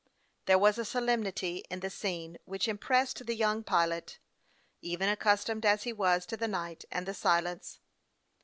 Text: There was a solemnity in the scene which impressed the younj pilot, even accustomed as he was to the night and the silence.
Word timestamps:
There 0.47 0.57
was 0.57 0.79
a 0.79 0.83
solemnity 0.83 1.57
in 1.69 1.81
the 1.81 1.91
scene 1.91 2.39
which 2.45 2.67
impressed 2.67 3.23
the 3.23 3.37
younj 3.37 3.67
pilot, 3.67 4.17
even 4.81 5.07
accustomed 5.09 5.63
as 5.63 5.83
he 5.83 5.93
was 5.93 6.25
to 6.25 6.35
the 6.37 6.47
night 6.47 6.85
and 6.89 7.05
the 7.05 7.13
silence. 7.13 7.79